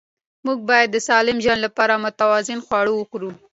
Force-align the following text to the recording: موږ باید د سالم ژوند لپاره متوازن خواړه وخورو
موږ 0.45 0.59
باید 0.69 0.89
د 0.91 0.97
سالم 1.07 1.37
ژوند 1.43 1.61
لپاره 1.65 1.93
متوازن 2.03 2.59
خواړه 2.67 2.91
وخورو 2.93 3.31